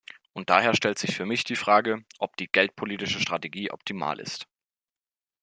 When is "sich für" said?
0.97-1.27